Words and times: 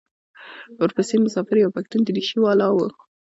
ورپسې 0.79 1.15
مسافر 1.25 1.55
یو 1.57 1.73
پښتون 1.77 2.01
درېشي 2.03 2.37
والا 2.41 2.67
و. 2.73 2.77